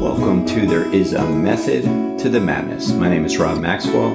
Welcome 0.00 0.44
to 0.46 0.66
There 0.66 0.92
is 0.92 1.14
a 1.14 1.26
Method 1.26 1.84
to 2.20 2.28
the 2.28 2.38
Madness. 2.38 2.92
My 2.92 3.08
name 3.08 3.24
is 3.24 3.38
Rob 3.38 3.60
Maxwell. 3.60 4.12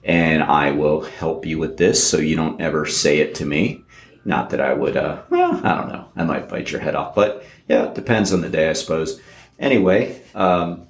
and 0.07 0.41
I 0.41 0.71
will 0.71 1.01
help 1.01 1.45
you 1.45 1.59
with 1.59 1.75
this 1.75 2.09
so 2.09 2.17
you 2.17 2.37
don't 2.37 2.61
ever 2.61 2.85
say 2.85 3.19
it 3.19 3.35
to 3.35 3.45
me. 3.45 3.83
Not 4.23 4.49
that 4.49 4.61
I 4.61 4.73
would, 4.73 4.95
uh, 4.95 5.21
well, 5.29 5.55
I 5.63 5.75
don't 5.75 5.89
know. 5.89 6.09
I 6.15 6.23
might 6.23 6.49
bite 6.49 6.71
your 6.71 6.79
head 6.81 6.95
off, 6.95 7.13
but 7.13 7.43
yeah, 7.67 7.83
it 7.83 7.95
depends 7.95 8.31
on 8.31 8.41
the 8.41 8.49
day, 8.49 8.69
I 8.69 8.73
suppose. 8.73 9.21
Anyway, 9.59 10.21
um, 10.33 10.87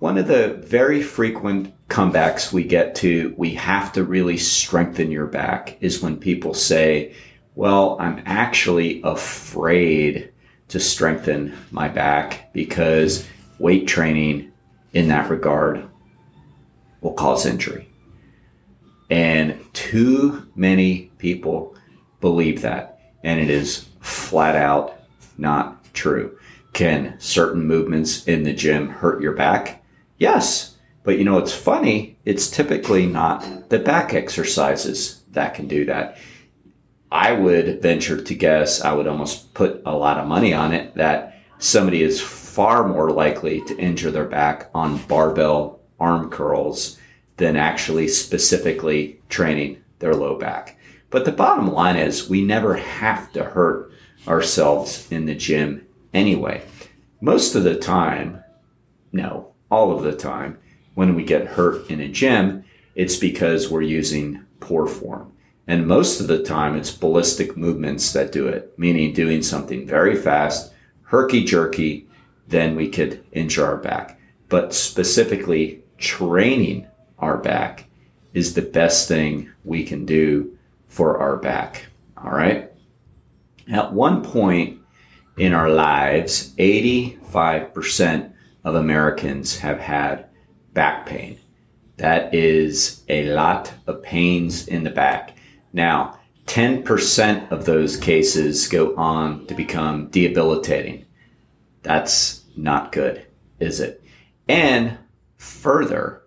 one 0.00 0.18
of 0.18 0.28
the 0.28 0.54
very 0.64 1.02
frequent 1.02 1.74
comebacks 1.88 2.52
we 2.52 2.62
get 2.62 2.94
to, 2.96 3.34
we 3.38 3.54
have 3.54 3.92
to 3.94 4.04
really 4.04 4.36
strengthen 4.36 5.10
your 5.10 5.26
back, 5.26 5.78
is 5.80 6.02
when 6.02 6.16
people 6.16 6.52
say, 6.52 7.14
well, 7.54 7.96
I'm 8.00 8.22
actually 8.26 9.00
afraid 9.02 10.30
to 10.68 10.78
strengthen 10.78 11.56
my 11.70 11.88
back 11.88 12.52
because 12.52 13.26
weight 13.58 13.86
training 13.88 14.52
in 14.92 15.08
that 15.08 15.30
regard 15.30 15.88
will 17.00 17.14
cause 17.14 17.44
injury. 17.44 17.89
And 19.10 19.58
too 19.72 20.48
many 20.54 21.10
people 21.18 21.76
believe 22.20 22.62
that. 22.62 23.00
And 23.24 23.40
it 23.40 23.50
is 23.50 23.88
flat 24.00 24.56
out 24.56 24.96
not 25.36 25.92
true. 25.92 26.38
Can 26.72 27.18
certain 27.18 27.66
movements 27.66 28.26
in 28.26 28.44
the 28.44 28.52
gym 28.52 28.88
hurt 28.88 29.20
your 29.20 29.32
back? 29.32 29.84
Yes. 30.18 30.76
But 31.02 31.18
you 31.18 31.24
know, 31.24 31.38
it's 31.38 31.52
funny. 31.52 32.18
It's 32.24 32.48
typically 32.48 33.06
not 33.06 33.68
the 33.70 33.78
back 33.78 34.14
exercises 34.14 35.22
that 35.32 35.54
can 35.54 35.66
do 35.66 35.84
that. 35.86 36.18
I 37.10 37.32
would 37.32 37.82
venture 37.82 38.20
to 38.22 38.34
guess, 38.34 38.82
I 38.82 38.92
would 38.92 39.08
almost 39.08 39.52
put 39.54 39.82
a 39.84 39.96
lot 39.96 40.18
of 40.18 40.28
money 40.28 40.54
on 40.54 40.72
it 40.72 40.94
that 40.94 41.40
somebody 41.58 42.02
is 42.02 42.20
far 42.20 42.86
more 42.86 43.10
likely 43.10 43.62
to 43.62 43.76
injure 43.78 44.12
their 44.12 44.26
back 44.26 44.70
on 44.74 44.98
barbell 45.06 45.80
arm 45.98 46.30
curls 46.30 46.98
than 47.40 47.56
actually 47.56 48.06
specifically 48.06 49.18
training 49.30 49.82
their 49.98 50.14
low 50.14 50.38
back. 50.38 50.78
But 51.08 51.24
the 51.24 51.32
bottom 51.32 51.72
line 51.72 51.96
is 51.96 52.28
we 52.28 52.44
never 52.44 52.74
have 52.74 53.32
to 53.32 53.42
hurt 53.42 53.90
ourselves 54.28 55.10
in 55.10 55.24
the 55.24 55.34
gym 55.34 55.86
anyway. 56.12 56.62
Most 57.22 57.54
of 57.54 57.64
the 57.64 57.78
time, 57.78 58.44
no, 59.10 59.52
all 59.70 59.90
of 59.90 60.02
the 60.02 60.14
time, 60.14 60.58
when 60.94 61.14
we 61.14 61.24
get 61.24 61.46
hurt 61.46 61.90
in 61.90 61.98
a 62.00 62.08
gym, 62.08 62.62
it's 62.94 63.16
because 63.16 63.70
we're 63.70 63.80
using 63.80 64.44
poor 64.60 64.86
form. 64.86 65.32
And 65.66 65.86
most 65.86 66.20
of 66.20 66.26
the 66.26 66.42
time, 66.42 66.76
it's 66.76 66.90
ballistic 66.90 67.56
movements 67.56 68.12
that 68.12 68.32
do 68.32 68.48
it, 68.48 68.78
meaning 68.78 69.14
doing 69.14 69.42
something 69.42 69.86
very 69.86 70.14
fast, 70.14 70.74
herky 71.04 71.42
jerky, 71.42 72.06
then 72.48 72.76
we 72.76 72.90
could 72.90 73.24
injure 73.32 73.64
our 73.64 73.78
back. 73.78 74.20
But 74.50 74.74
specifically, 74.74 75.82
training 75.96 76.86
our 77.20 77.38
back 77.38 77.86
is 78.34 78.54
the 78.54 78.62
best 78.62 79.08
thing 79.08 79.50
we 79.64 79.84
can 79.84 80.04
do 80.04 80.56
for 80.86 81.18
our 81.18 81.36
back. 81.36 81.86
All 82.16 82.30
right. 82.30 82.70
At 83.70 83.92
one 83.92 84.22
point 84.22 84.80
in 85.36 85.52
our 85.52 85.70
lives, 85.70 86.54
85% 86.56 88.32
of 88.64 88.74
Americans 88.74 89.58
have 89.58 89.78
had 89.78 90.26
back 90.72 91.06
pain. 91.06 91.38
That 91.96 92.34
is 92.34 93.02
a 93.08 93.24
lot 93.26 93.72
of 93.86 94.02
pains 94.02 94.66
in 94.66 94.84
the 94.84 94.90
back. 94.90 95.36
Now, 95.72 96.18
10% 96.46 97.52
of 97.52 97.64
those 97.64 97.96
cases 97.96 98.66
go 98.66 98.96
on 98.96 99.46
to 99.46 99.54
become 99.54 100.08
debilitating. 100.08 101.04
That's 101.82 102.44
not 102.56 102.92
good, 102.92 103.26
is 103.60 103.80
it? 103.80 104.02
And 104.48 104.98
further, 105.36 106.19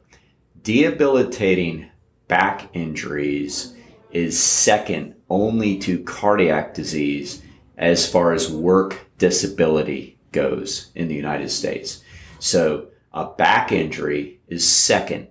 debilitating 0.64 1.90
back 2.28 2.70
injuries 2.74 3.76
is 4.12 4.40
second 4.40 5.16
only 5.30 5.78
to 5.80 6.04
cardiac 6.04 6.74
disease 6.74 7.42
as 7.78 8.10
far 8.10 8.34
as 8.34 8.52
work 8.52 9.08
disability 9.18 10.18
goes 10.32 10.92
in 10.96 11.08
the 11.08 11.16
United 11.16 11.50
States. 11.50 12.04
So 12.40 12.88
a 13.14 13.26
back 13.26 13.72
injury 13.72 14.40
is 14.48 14.68
second 14.68 15.28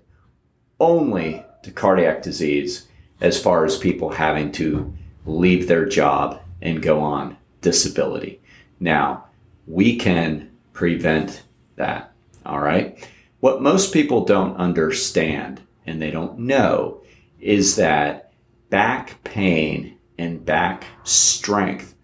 only 0.78 1.44
to 1.62 1.70
cardiac 1.70 2.22
disease 2.22 2.88
as 3.20 3.40
far 3.40 3.64
as 3.64 3.76
people 3.78 4.10
having 4.10 4.50
to 4.52 4.92
leave 5.24 5.68
their 5.68 5.86
job 5.86 6.40
and 6.60 6.82
go 6.82 7.00
on 7.00 7.36
disability. 7.60 8.40
Now, 8.80 9.26
we 9.66 9.96
can 9.96 10.50
prevent 10.72 11.42
that. 11.76 12.12
All 12.44 12.60
right. 12.60 13.08
What 13.42 13.60
most 13.60 13.92
people 13.92 14.24
don't 14.24 14.56
understand 14.56 15.62
and 15.84 16.00
they 16.00 16.12
don't 16.12 16.38
know 16.38 17.02
is 17.40 17.74
that 17.74 18.32
back 18.70 19.24
pain 19.24 19.98
and 20.16 20.46
back 20.46 20.84
strength 21.02 21.96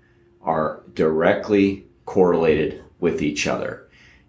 are 0.42 0.82
directly 0.94 1.86
correlated 2.06 2.82
with 2.98 3.22
each 3.22 3.46
other. 3.46 3.88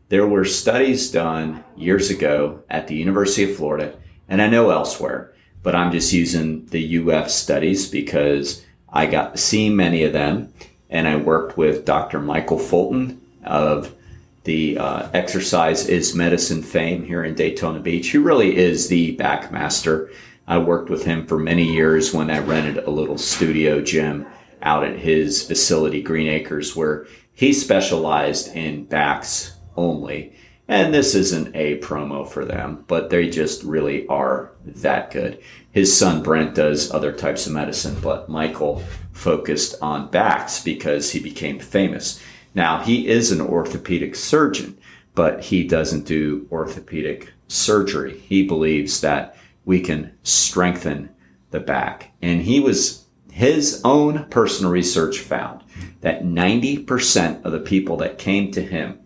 There 0.09 0.28
were 0.28 0.46
studies 0.46 1.09
done 1.09 1.64
years 1.75 2.12
ago 2.12 2.62
at 2.69 2.88
the 2.88 2.96
University 2.98 3.50
of 3.50 3.58
Florida, 3.58 3.98
and 4.28 4.40
I 4.40 4.48
know 4.48 4.69
elsewhere, 4.69 5.34
but 5.64 5.74
I'm 5.74 5.92
just 5.92 6.14
using 6.14 6.68
the 6.68 7.00
UF 7.00 7.31
studies 7.31 7.90
because 7.90 8.64
I 8.88 9.08
got 9.08 9.31
to 9.31 9.42
see 9.42 9.72
many 9.72 10.03
of 10.03 10.14
them. 10.14 10.53
And 10.92 11.08
I 11.08 11.16
worked 11.16 11.58
with 11.58 11.86
Dr. 11.86 12.19
Michael 12.19 12.59
Fulton 12.59 13.19
of 13.44 13.96
the 14.44 14.77
uh, 14.77 15.09
Exercise 15.13 15.88
is 15.88 16.16
Medicine 16.16 16.63
fame 16.63 17.03
here 17.03 17.23
in 17.23 17.35
Daytona 17.35 17.79
Beach, 17.79 18.11
who 18.11 18.22
really 18.22 18.57
is 18.57 18.88
the 18.88 19.16
backmaster. 19.17 20.11
I 20.47 20.57
worked 20.57 20.89
with 20.89 21.05
him 21.05 21.27
for 21.27 21.38
many 21.38 21.63
years 21.63 22.13
when 22.13 22.29
I 22.31 22.39
rented 22.39 22.77
a 22.77 22.89
little 22.89 23.17
studio 23.17 23.81
gym 23.81 24.25
out 24.61 24.83
at 24.83 24.97
his 24.97 25.44
facility, 25.44 26.01
Green 26.01 26.27
Acres, 26.27 26.75
where 26.75 27.05
he 27.33 27.53
specialized 27.53 28.55
in 28.55 28.85
backs 28.85 29.55
only. 29.75 30.33
And 30.67 30.94
this 30.94 31.16
isn't 31.16 31.56
a 31.56 31.79
promo 31.79 32.29
for 32.29 32.45
them, 32.45 32.83
but 32.88 33.09
they 33.09 33.29
just 33.29 33.63
really 33.63 34.06
are 34.07 34.51
that 34.66 35.11
good. 35.11 35.41
His 35.71 35.95
son 35.95 36.21
Brent 36.21 36.56
does 36.56 36.91
other 36.91 37.11
types 37.11 37.47
of 37.47 37.53
medicine, 37.53 37.97
but 38.01 38.29
Michael 38.29 38.83
focused 39.12 39.75
on 39.81 40.12
backs 40.12 40.63
because 40.63 41.12
he 41.12 41.19
became 41.19 41.59
famous. 41.59 42.21
Now, 42.54 42.81
he 42.81 43.07
is 43.07 43.31
an 43.31 43.42
orthopedic 43.42 44.16
surgeon, 44.16 44.78
but 45.16 45.44
he 45.44 45.63
doesn't 45.63 46.06
do 46.06 46.48
orthopedic 46.51 47.31
surgery. 47.48 48.19
He 48.19 48.44
believes 48.44 49.01
that 49.01 49.36
we 49.66 49.81
can 49.81 50.13
strengthen 50.24 51.10
the 51.51 51.60
back. 51.60 52.12
And 52.22 52.42
he 52.42 52.60
was, 52.60 53.06
his 53.31 53.81
own 53.84 54.25
personal 54.30 54.72
research 54.72 55.19
found 55.19 55.63
that 56.01 56.24
90% 56.24 57.44
of 57.44 57.51
the 57.51 57.60
people 57.60 57.98
that 57.98 58.18
came 58.18 58.52
to 58.52 58.62
him 58.62 59.00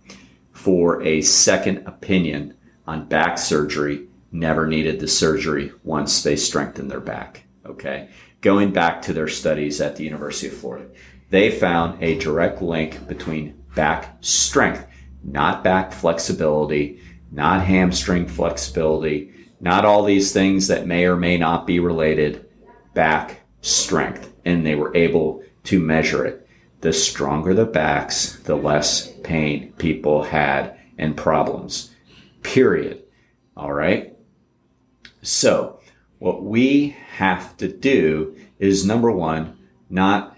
for 0.52 1.02
a 1.04 1.22
second 1.22 1.86
opinion 1.88 2.56
on 2.88 3.06
back 3.06 3.38
surgery 3.38 4.08
never 4.32 4.68
needed 4.68 5.00
the 5.00 5.08
surgery 5.08 5.72
once 5.84 6.24
they 6.24 6.36
strengthened 6.36 6.90
their 6.90 7.00
back. 7.00 7.44
Okay. 7.66 8.10
Going 8.42 8.72
back 8.72 9.02
to 9.04 9.14
their 9.14 9.28
studies 9.28 9.80
at 9.80 9.96
the 9.96 10.04
University 10.04 10.48
of 10.48 10.54
Florida, 10.54 10.88
they 11.30 11.50
found 11.52 12.02
a 12.02 12.20
direct 12.20 12.62
link 12.62 13.08
between 13.08 13.64
back 13.76 14.18
strength, 14.22 14.86
not 15.24 15.64
back 15.64 15.92
flexibility, 15.92 17.00
not 17.32 17.66
hamstring 17.66 18.28
flexibility, 18.28 19.34
not 19.60 19.86
all 19.86 20.04
these 20.04 20.32
things 20.32 20.68
that 20.68 20.88
may 20.88 21.06
or 21.06 21.16
may 21.16 21.38
not 21.38 21.66
be 21.66 21.80
related, 21.80 22.46
back 22.94 23.42
strength 23.62 24.34
and 24.46 24.66
they 24.66 24.76
were 24.76 24.96
able 24.96 25.44
to 25.64 25.80
measure 25.80 26.26
it. 26.26 26.48
The 26.82 26.94
stronger 26.94 27.54
the 27.54 27.66
backs, 27.66 28.38
the 28.40 28.56
less 28.56 29.12
pain 29.24 29.74
people 29.78 30.24
had 30.24 30.78
and 30.98 31.16
problems. 31.16 31.92
Period. 32.44 33.04
All 33.56 33.74
right. 33.74 34.16
So 35.22 35.80
what 36.20 36.44
we 36.44 36.96
have 37.14 37.56
to 37.58 37.68
do 37.68 38.36
is 38.60 38.86
number 38.86 39.12
one, 39.12 39.58
not 39.90 40.33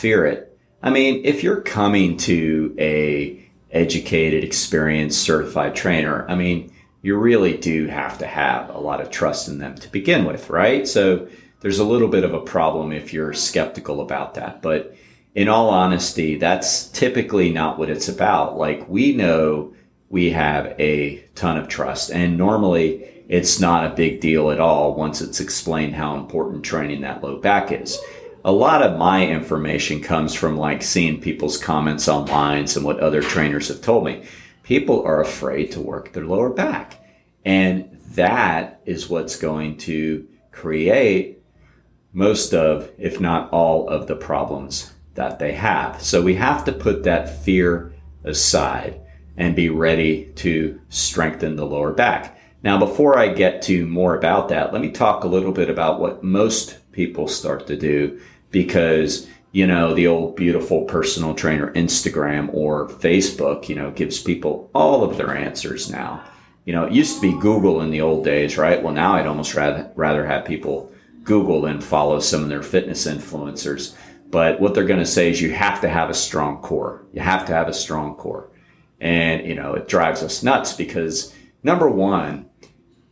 fear 0.00 0.24
it. 0.24 0.58
I 0.82 0.88
mean, 0.88 1.20
if 1.24 1.42
you're 1.42 1.60
coming 1.60 2.16
to 2.18 2.74
a 2.78 3.46
educated, 3.70 4.42
experienced, 4.42 5.20
certified 5.20 5.76
trainer, 5.76 6.26
I 6.28 6.34
mean, 6.34 6.72
you 7.02 7.16
really 7.16 7.56
do 7.56 7.86
have 7.86 8.18
to 8.18 8.26
have 8.26 8.70
a 8.70 8.78
lot 8.78 9.00
of 9.00 9.10
trust 9.10 9.48
in 9.48 9.58
them 9.58 9.74
to 9.76 9.92
begin 9.92 10.24
with, 10.24 10.50
right? 10.50 10.88
So 10.88 11.28
there's 11.60 11.78
a 11.78 11.84
little 11.84 12.08
bit 12.08 12.24
of 12.24 12.34
a 12.34 12.40
problem 12.40 12.92
if 12.92 13.12
you're 13.12 13.34
skeptical 13.34 14.00
about 14.00 14.34
that. 14.34 14.62
But 14.62 14.96
in 15.34 15.48
all 15.48 15.68
honesty, 15.68 16.36
that's 16.36 16.88
typically 16.88 17.52
not 17.52 17.78
what 17.78 17.90
it's 17.90 18.08
about. 18.08 18.58
Like 18.58 18.88
we 18.88 19.14
know 19.14 19.74
we 20.08 20.30
have 20.30 20.74
a 20.80 21.24
ton 21.34 21.56
of 21.56 21.68
trust 21.68 22.10
and 22.10 22.36
normally 22.36 23.06
it's 23.28 23.60
not 23.60 23.86
a 23.86 23.94
big 23.94 24.20
deal 24.20 24.50
at 24.50 24.58
all 24.58 24.94
once 24.94 25.20
it's 25.20 25.40
explained 25.40 25.94
how 25.94 26.16
important 26.16 26.64
training 26.64 27.02
that 27.02 27.22
low 27.22 27.36
back 27.36 27.70
is. 27.70 27.98
A 28.42 28.52
lot 28.52 28.82
of 28.82 28.98
my 28.98 29.26
information 29.26 30.00
comes 30.00 30.34
from 30.34 30.56
like 30.56 30.82
seeing 30.82 31.20
people's 31.20 31.58
comments 31.58 32.08
online 32.08 32.66
and 32.74 32.84
what 32.84 33.00
other 33.00 33.20
trainers 33.20 33.68
have 33.68 33.82
told 33.82 34.04
me. 34.04 34.24
People 34.62 35.02
are 35.04 35.20
afraid 35.20 35.72
to 35.72 35.80
work 35.80 36.12
their 36.12 36.24
lower 36.24 36.48
back. 36.48 37.04
And 37.44 37.98
that 38.12 38.80
is 38.86 39.10
what's 39.10 39.36
going 39.36 39.76
to 39.78 40.26
create 40.52 41.42
most 42.12 42.54
of, 42.54 42.90
if 42.98 43.20
not 43.20 43.50
all 43.50 43.88
of 43.88 44.06
the 44.06 44.16
problems 44.16 44.92
that 45.14 45.38
they 45.38 45.52
have. 45.52 46.02
So 46.02 46.22
we 46.22 46.34
have 46.36 46.64
to 46.64 46.72
put 46.72 47.02
that 47.04 47.42
fear 47.44 47.92
aside 48.24 49.00
and 49.36 49.54
be 49.54 49.68
ready 49.68 50.32
to 50.36 50.80
strengthen 50.88 51.56
the 51.56 51.66
lower 51.66 51.92
back. 51.92 52.38
Now, 52.62 52.78
before 52.78 53.18
I 53.18 53.32
get 53.32 53.62
to 53.62 53.86
more 53.86 54.16
about 54.16 54.48
that, 54.48 54.72
let 54.72 54.82
me 54.82 54.90
talk 54.90 55.24
a 55.24 55.28
little 55.28 55.52
bit 55.52 55.70
about 55.70 56.00
what 56.00 56.22
most 56.22 56.78
people 56.92 57.28
start 57.28 57.66
to 57.66 57.76
do 57.76 58.20
because, 58.50 59.26
you 59.52 59.66
know, 59.66 59.94
the 59.94 60.06
old 60.06 60.36
beautiful 60.36 60.84
personal 60.84 61.34
trainer 61.34 61.72
Instagram 61.74 62.52
or 62.52 62.88
Facebook, 62.88 63.68
you 63.68 63.74
know, 63.74 63.90
gives 63.90 64.20
people 64.20 64.70
all 64.74 65.02
of 65.02 65.16
their 65.16 65.36
answers 65.36 65.90
now. 65.90 66.22
You 66.64 66.72
know, 66.72 66.84
it 66.84 66.92
used 66.92 67.16
to 67.16 67.20
be 67.20 67.40
Google 67.40 67.80
in 67.80 67.90
the 67.90 68.00
old 68.00 68.24
days, 68.24 68.58
right? 68.58 68.82
Well, 68.82 68.92
now 68.92 69.14
I'd 69.14 69.26
almost 69.26 69.54
rather, 69.54 69.90
rather 69.96 70.26
have 70.26 70.44
people 70.44 70.92
Google 71.24 71.62
than 71.62 71.80
follow 71.80 72.20
some 72.20 72.42
of 72.42 72.48
their 72.48 72.62
fitness 72.62 73.06
influencers. 73.06 73.94
But 74.30 74.60
what 74.60 74.74
they're 74.74 74.84
going 74.84 75.00
to 75.00 75.06
say 75.06 75.30
is 75.30 75.40
you 75.40 75.52
have 75.52 75.80
to 75.80 75.88
have 75.88 76.10
a 76.10 76.14
strong 76.14 76.58
core. 76.58 77.04
You 77.12 77.20
have 77.20 77.46
to 77.46 77.52
have 77.52 77.68
a 77.68 77.74
strong 77.74 78.14
core. 78.14 78.48
And, 79.00 79.46
you 79.46 79.54
know, 79.54 79.74
it 79.74 79.88
drives 79.88 80.22
us 80.22 80.42
nuts 80.42 80.74
because 80.74 81.34
number 81.62 81.88
one, 81.88 82.48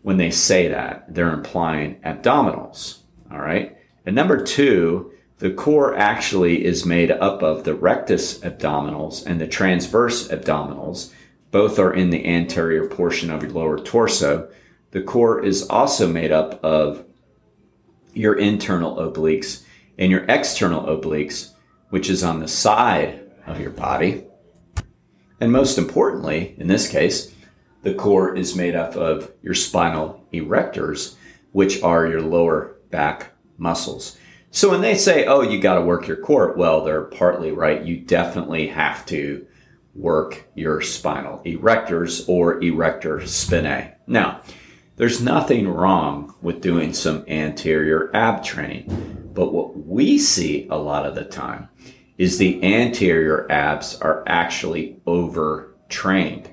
when 0.03 0.17
they 0.17 0.31
say 0.31 0.69
that, 0.69 1.13
they're 1.13 1.33
implying 1.33 1.97
abdominals. 2.03 2.99
All 3.31 3.41
right. 3.41 3.77
And 4.07 4.15
number 4.17 4.43
two, 4.43 5.13
the 5.39 5.51
core 5.51 5.95
actually 5.95 6.65
is 6.65 6.85
made 6.85 7.11
up 7.11 7.43
of 7.43 7.65
the 7.65 7.75
rectus 7.75 8.39
abdominals 8.41 9.25
and 9.25 9.41
the 9.41 9.47
transverse 9.47 10.29
abdominals. 10.29 11.13
Both 11.51 11.79
are 11.79 11.93
in 11.93 12.11
the 12.11 12.27
anterior 12.27 12.89
portion 12.89 13.31
of 13.31 13.43
your 13.43 13.53
lower 13.53 13.79
torso. 13.79 14.51
The 14.91 15.03
core 15.03 15.45
is 15.45 15.69
also 15.69 16.09
made 16.09 16.33
up 16.33 16.63
of 16.65 17.05
your 18.15 18.35
internal 18.35 18.97
obliques 18.97 19.63
and 19.97 20.11
your 20.11 20.25
external 20.29 20.83
obliques, 20.85 21.53
which 21.91 22.11
is 22.11 22.25
on 22.25 22.41
the 22.41 22.49
side 22.49 23.21
of 23.47 23.61
your 23.61 23.71
body. 23.71 24.25
And 25.41 25.53
most 25.53 25.79
importantly, 25.79 26.55
in 26.59 26.67
this 26.67 26.89
case, 26.89 27.33
the 27.83 27.95
core 27.95 28.35
is 28.35 28.57
made 28.57 28.75
up 28.75 28.97
of 28.97 29.31
your 29.41 29.55
spinal 29.55 30.27
erectors, 30.33 31.15
which 31.53 31.83
are 31.83 32.07
your 32.07 32.23
lower 32.23 32.78
back 32.91 33.33
muscles. 33.57 34.17
So 34.51 34.71
when 34.71 34.81
they 34.81 34.97
say, 34.97 35.27
oh, 35.27 35.43
you 35.43 35.61
got 35.61 35.75
to 35.75 35.83
work 35.83 36.07
your 36.07 36.17
core, 36.17 36.55
well, 36.57 36.83
they're 36.83 37.03
partly 37.03 37.53
right. 37.53 37.85
You 37.85 37.99
definitely 37.99 38.69
have 38.69 39.05
to 39.07 39.47
work 39.95 40.49
your 40.55 40.81
spinal 40.81 41.43
erectors 41.45 42.29
or 42.29 42.63
erector 42.63 43.19
spinae. 43.19 43.95
Now, 44.07 44.43
there's 44.97 45.23
nothing 45.23 45.69
wrong 45.69 46.35
with 46.41 46.61
doing 46.61 46.93
some 46.93 47.25
anterior 47.29 48.11
ab 48.15 48.43
training, 48.43 49.31
but 49.35 49.53
what 49.53 49.87
we 49.87 50.19
see 50.19 50.67
a 50.71 50.79
lot 50.79 51.07
of 51.07 51.15
the 51.15 51.25
time 51.25 51.69
is 52.17 52.39
the 52.39 52.63
anterior 52.65 53.51
abs 53.51 53.97
are 54.01 54.25
actually 54.27 55.01
overtrained 55.07 56.51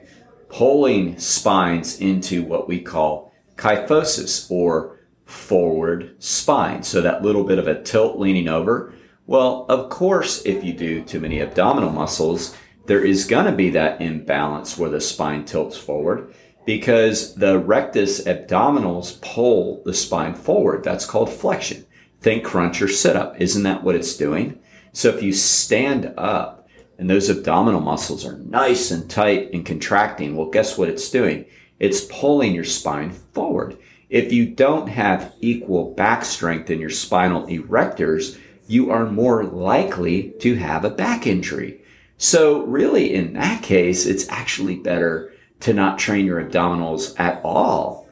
pulling 0.56 1.18
spines 1.20 2.00
into 2.00 2.42
what 2.42 2.66
we 2.66 2.80
call 2.80 3.34
kyphosis 3.58 4.50
or 4.50 4.95
forward 5.26 6.16
spine. 6.20 6.84
So 6.84 7.02
that 7.02 7.24
little 7.24 7.44
bit 7.44 7.60
of 7.60 7.68
a 7.68 7.82
tilt 7.82 8.18
leaning 8.18 8.48
over. 8.48 8.94
Well, 9.28 9.66
of 9.70 9.90
course, 9.90 10.46
if 10.46 10.64
you 10.64 10.74
do 10.74 11.04
too 11.04 11.20
many 11.20 11.42
abdominal 11.42 11.92
muscles, 11.92 12.56
there 12.86 13.04
is 13.04 13.26
going 13.26 13.46
to 13.46 13.52
be 13.52 13.72
that 13.72 14.02
imbalance 14.02 14.78
where 14.78 14.90
the 14.90 15.02
spine 15.02 15.46
tilts 15.46 15.78
forward 15.78 16.34
because 16.66 17.36
the 17.36 17.58
rectus 17.60 18.24
abdominals 18.24 19.20
pull 19.22 19.82
the 19.84 19.94
spine 19.94 20.36
forward. 20.36 20.84
That's 20.84 21.06
called 21.06 21.32
flexion. 21.32 21.86
Think 22.22 22.44
crunch 22.44 22.82
or 22.82 22.88
sit 22.88 23.16
up. 23.16 23.40
Isn't 23.40 23.64
that 23.64 23.84
what 23.84 23.96
it's 23.96 24.16
doing? 24.16 24.60
So 24.94 25.10
if 25.10 25.22
you 25.22 25.34
stand 25.34 26.14
up, 26.18 26.68
and 26.98 27.10
those 27.10 27.30
abdominal 27.30 27.82
muscles 27.82 28.26
are 28.26 28.38
nice 28.38 28.90
and 28.90 29.10
tight 29.10 29.50
and 29.54 29.66
contracting, 29.66 30.36
well, 30.36 30.50
guess 30.50 30.78
what 30.78 30.90
it's 30.90 31.10
doing? 31.10 31.46
It's 31.80 32.06
pulling 32.06 32.56
your 32.56 32.64
spine 32.64 33.12
forward. 33.12 33.78
If 34.10 34.32
you 34.32 34.46
don't 34.48 34.88
have 34.88 35.34
equal 35.42 35.94
back 35.94 36.26
strength 36.26 36.70
in 36.70 36.80
your 36.80 36.90
spinal 36.90 37.48
erectors, 37.48 38.40
you 38.68 38.92
are 38.92 39.06
more 39.06 39.44
likely 39.44 40.34
to 40.40 40.56
have 40.56 40.86
a 40.86 40.90
back 40.90 41.26
injury. 41.28 41.82
So 42.18 42.64
really 42.66 43.14
in 43.14 43.34
that 43.34 43.64
case, 43.64 44.06
it's 44.06 44.30
actually 44.30 44.78
better 44.78 45.34
to 45.62 45.74
not 45.74 46.00
train 46.00 46.26
your 46.26 46.44
abdominals 46.44 47.20
at 47.20 47.42
all 47.44 48.08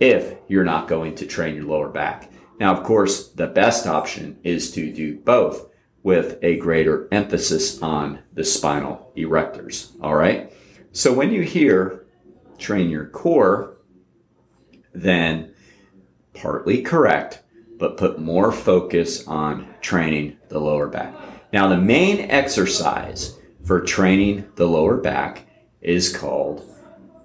if 0.00 0.34
you're 0.48 0.64
not 0.64 0.88
going 0.88 1.14
to 1.16 1.26
train 1.26 1.54
your 1.54 1.64
lower 1.64 1.88
back. 1.88 2.30
Now, 2.58 2.74
of 2.74 2.84
course, 2.84 3.28
the 3.28 3.46
best 3.46 3.86
option 3.86 4.38
is 4.42 4.70
to 4.72 4.92
do 4.92 5.16
both 5.18 5.68
with 6.02 6.38
a 6.42 6.56
greater 6.58 7.08
emphasis 7.12 7.82
on 7.82 8.20
the 8.32 8.44
spinal 8.44 9.12
erectors. 9.16 9.92
All 10.00 10.14
right. 10.14 10.52
So 10.92 11.12
when 11.12 11.32
you 11.32 11.42
hear 11.42 12.06
train 12.58 12.88
your 12.88 13.06
core, 13.06 13.75
then 14.96 15.52
partly 16.34 16.82
correct, 16.82 17.42
but 17.78 17.96
put 17.96 18.18
more 18.18 18.50
focus 18.50 19.26
on 19.26 19.66
training 19.80 20.36
the 20.48 20.58
lower 20.58 20.88
back. 20.88 21.14
Now, 21.52 21.68
the 21.68 21.76
main 21.76 22.30
exercise 22.30 23.38
for 23.64 23.80
training 23.80 24.46
the 24.56 24.66
lower 24.66 24.96
back 24.96 25.46
is 25.80 26.16
called 26.16 26.64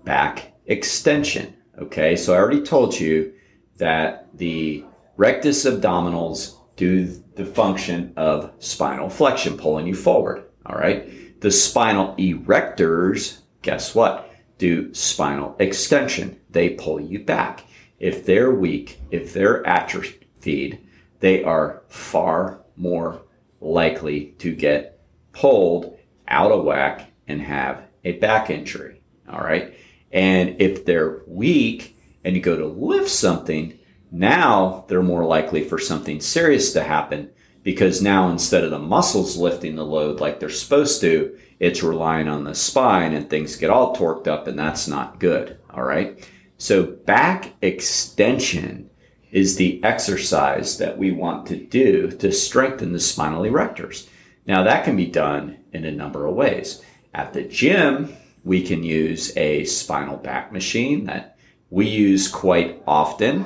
back 0.04 0.54
extension. 0.66 1.56
Okay, 1.80 2.16
so 2.16 2.34
I 2.34 2.38
already 2.38 2.62
told 2.62 3.00
you 3.00 3.34
that 3.78 4.28
the 4.38 4.84
rectus 5.18 5.66
abdominals 5.66 6.56
do 6.76 7.06
the 7.36 7.46
function 7.46 8.14
of 8.18 8.52
spinal 8.60 9.10
flexion, 9.10 9.58
pulling 9.58 9.88
you 9.88 9.96
forward. 9.96 10.44
All 10.66 10.76
right. 10.78 11.40
The 11.42 11.52
spinal 11.52 12.16
erectors, 12.18 13.40
guess 13.62 13.96
what? 13.96 14.30
Do 14.58 14.94
spinal 14.94 15.56
extension. 15.60 16.40
They 16.52 16.70
pull 16.70 17.00
you 17.00 17.24
back. 17.24 17.66
If 18.00 18.26
they're 18.26 18.52
weak, 18.52 19.00
if 19.12 19.34
they're 19.34 19.66
atrophied, 19.66 20.80
they 21.20 21.44
are 21.44 21.84
far 21.88 22.62
more 22.76 23.22
likely 23.60 24.34
to 24.40 24.54
get 24.56 25.00
pulled 25.34 25.98
out 26.28 26.52
of 26.52 26.64
whack 26.64 27.12
and 27.28 27.42
have 27.42 27.84
a 28.04 28.14
back 28.14 28.50
injury. 28.50 29.02
All 29.30 29.40
right. 29.40 29.76
And 30.12 30.60
if 30.60 30.86
they're 30.86 31.22
weak 31.28 31.96
and 32.24 32.36
you 32.36 32.42
go 32.42 32.58
to 32.58 32.66
lift 32.66 33.10
something, 33.10 33.78
now 34.12 34.86
they're 34.88 35.02
more 35.02 35.24
likely 35.24 35.64
for 35.64 35.78
something 35.78 36.20
serious 36.20 36.74
to 36.74 36.84
happen 36.84 37.30
because 37.64 38.02
now 38.02 38.30
instead 38.30 38.64
of 38.64 38.72
the 38.72 38.80
muscles 38.80 39.38
lifting 39.38 39.76
the 39.76 39.86
load 39.86 40.20
like 40.20 40.40
they're 40.40 40.50
supposed 40.50 41.00
to, 41.02 41.38
it's 41.60 41.84
relying 41.84 42.28
on 42.28 42.44
the 42.44 42.56
spine 42.56 43.14
and 43.14 43.30
things 43.30 43.56
get 43.56 43.70
all 43.70 43.96
torqued 43.96 44.28
up 44.28 44.48
and 44.48 44.58
that's 44.58 44.88
not 44.88 45.20
good. 45.20 45.58
All 45.70 45.84
right. 45.84 46.28
So 46.62 46.84
back 46.84 47.54
extension 47.64 48.92
is 49.32 49.56
the 49.56 49.84
exercise 49.84 50.78
that 50.78 50.96
we 50.98 51.12
want 51.12 51.48
to 51.48 51.56
do 51.56 52.12
to 52.12 52.32
strengthen 52.32 52.94
the 52.94 53.00
spinal 53.00 53.42
erectors. 53.42 54.08
Now 54.46 54.62
that 54.64 54.84
can 54.84 54.96
be 54.96 55.08
done 55.08 55.58
in 55.74 55.86
a 55.86 55.92
number 55.92 56.28
of 56.28 56.36
ways. 56.36 56.84
At 57.16 57.34
the 57.34 57.42
gym, 57.42 58.16
we 58.44 58.62
can 58.62 58.84
use 58.84 59.36
a 59.36 59.64
spinal 59.66 60.18
back 60.18 60.52
machine 60.52 61.06
that 61.06 61.36
we 61.72 61.88
use 61.88 62.28
quite 62.28 62.84
often 62.86 63.46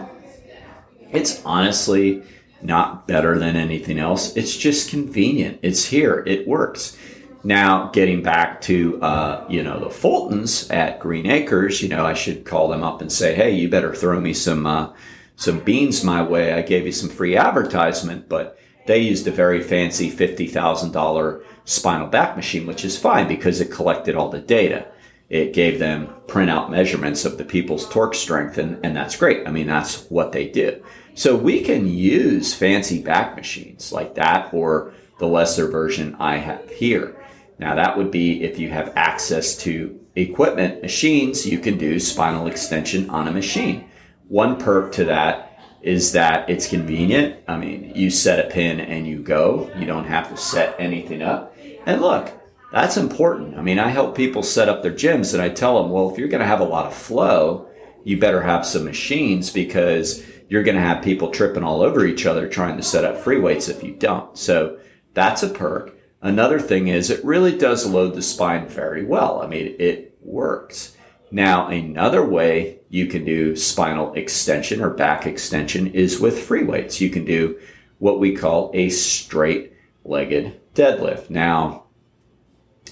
it's 1.16 1.42
honestly 1.46 2.24
not 2.62 3.08
better 3.08 3.40
than 3.40 3.56
anything 3.56 4.00
else. 4.00 4.36
It's 4.36 4.58
just 4.58 4.90
convenient. 4.90 5.60
It's 5.62 5.86
here. 5.86 6.24
It 6.28 6.48
works. 6.48 6.98
Now, 7.46 7.92
getting 7.92 8.24
back 8.24 8.60
to 8.62 9.00
uh, 9.04 9.46
you 9.48 9.62
know 9.62 9.80
the 9.80 9.86
Fultons 9.86 10.74
at 10.74 11.00
Green 11.00 11.28
Acres, 11.28 11.80
you 11.80 11.88
know 11.88 12.04
I 12.04 12.16
should 12.16 12.44
call 12.44 12.70
them 12.70 12.82
up 12.82 13.02
and 13.02 13.12
say, 13.12 13.36
hey, 13.36 13.52
you 13.52 13.70
better 13.70 13.94
throw 13.94 14.20
me 14.20 14.34
some 14.34 14.66
uh, 14.66 14.92
some 15.36 15.60
beans 15.60 16.04
my 16.04 16.24
way. 16.24 16.54
I 16.54 16.64
gave 16.64 16.88
you 16.88 16.92
some 16.92 17.08
free 17.08 17.38
advertisement, 17.38 18.28
but 18.28 18.58
they 18.88 18.98
used 18.98 19.28
a 19.28 19.32
very 19.32 19.62
fancy 19.62 20.10
fifty 20.10 20.48
thousand 20.48 20.92
dollar 20.92 21.44
spinal 21.66 22.08
back 22.08 22.36
machine, 22.36 22.66
which 22.66 22.84
is 22.84 22.98
fine 22.98 23.28
because 23.28 23.62
it 23.62 23.72
collected 23.72 24.16
all 24.16 24.30
the 24.30 24.40
data. 24.40 24.88
It 25.30 25.54
gave 25.54 25.78
them 25.78 26.10
printout 26.26 26.72
measurements 26.72 27.26
of 27.26 27.38
the 27.38 27.46
people's 27.46 27.88
torque 27.90 28.16
strength, 28.16 28.58
and, 28.58 28.84
and 28.84 28.96
that's 28.96 29.18
great. 29.18 29.48
I 29.48 29.52
mean, 29.52 29.68
that's 29.68 30.10
what 30.10 30.32
they 30.32 30.48
do. 30.48 30.84
So 31.14 31.36
we 31.36 31.62
can 31.62 31.88
use 31.88 32.56
fancy 32.56 33.04
back 33.04 33.36
machines 33.36 33.92
like 33.92 34.16
that 34.16 34.52
or 34.52 34.94
the 35.18 35.28
lesser 35.28 35.68
version 35.68 36.16
I 36.20 36.38
have 36.38 36.70
here. 36.70 37.16
Now, 37.58 37.76
that 37.76 37.98
would 37.98 38.12
be 38.12 38.44
if 38.44 38.60
you 38.60 38.70
have 38.70 38.94
access 38.96 39.56
to 39.60 40.00
equipment, 40.16 40.82
machines, 40.82 41.46
you 41.46 41.60
can 41.60 41.78
do 41.78 42.00
spinal 42.00 42.48
extension 42.48 43.10
on 43.10 43.28
a 43.28 43.32
machine. 43.32 43.90
One 44.28 44.58
perk 44.58 44.92
to 44.94 45.06
that 45.06 45.60
is 45.82 46.14
that 46.14 46.50
it's 46.50 46.68
convenient. 46.68 47.38
I 47.48 47.58
mean, 47.58 47.92
you 47.96 48.10
set 48.10 48.44
a 48.44 48.50
pin 48.50 48.80
and 48.80 49.08
you 49.08 49.20
go. 49.20 49.70
You 49.78 49.86
don't 49.86 50.06
have 50.06 50.30
to 50.30 50.38
set 50.38 50.76
anything 50.80 51.22
up. 51.22 51.56
And 51.86 52.02
look, 52.02 52.32
that's 52.72 52.98
important. 52.98 53.58
I 53.58 53.62
mean, 53.62 53.80
I 53.80 53.90
help 53.90 54.18
people 54.18 54.44
set 54.44 54.68
up 54.68 54.82
their 54.82 54.92
gyms 54.92 55.34
and 55.34 55.42
I 55.42 55.50
tell 55.50 55.82
them, 55.82 55.92
well, 55.92 56.10
if 56.10 56.18
you're 56.18 56.28
going 56.28 56.42
to 56.42 56.48
have 56.48 56.60
a 56.60 56.66
lot 56.66 56.88
of 56.88 56.94
flow, 56.94 57.70
you 58.04 58.20
better 58.20 58.42
have 58.42 58.66
some 58.66 58.84
machines 58.84 59.50
because 59.52 60.26
you're 60.50 60.64
going 60.64 60.76
to 60.76 60.82
have 60.82 61.04
people 61.04 61.30
tripping 61.30 61.64
all 61.64 61.82
over 61.82 62.06
each 62.06 62.26
other 62.26 62.48
trying 62.48 62.78
to 62.78 62.84
set 62.84 63.06
up 63.06 63.18
free 63.18 63.40
weights 63.40 63.70
if 63.70 63.84
you 63.84 63.94
don't. 63.94 64.36
So 64.38 64.80
that's 65.16 65.42
a 65.42 65.50
perk. 65.50 65.96
Another 66.22 66.60
thing 66.60 66.88
is 66.88 67.10
it 67.10 67.26
really 67.26 67.58
does 67.58 67.88
load 67.88 68.14
the 68.14 68.22
spine 68.22 68.68
very 68.68 69.04
well. 69.04 69.42
I 69.42 69.48
mean, 69.48 69.76
it 69.80 70.16
works. 70.22 70.96
Now, 71.32 71.68
another 71.68 72.24
way 72.24 72.80
you 72.90 73.08
can 73.08 73.26
do 73.26 73.56
spinal 73.56 74.14
extension 74.14 74.82
or 74.82 74.92
back 74.92 75.26
extension 75.26 75.88
is 75.88 76.20
with 76.20 76.44
free 76.44 76.64
weights. 76.64 77.02
You 77.02 77.10
can 77.10 77.26
do 77.26 77.60
what 78.00 78.20
we 78.20 78.36
call 78.36 78.72
a 78.74 78.90
straight 78.90 79.74
legged 80.04 80.60
deadlift. 80.74 81.30
Now, 81.30 81.86